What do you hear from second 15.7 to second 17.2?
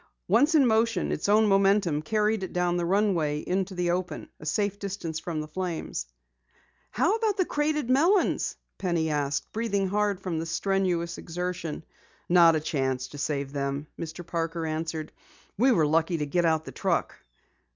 were lucky to get out the truck."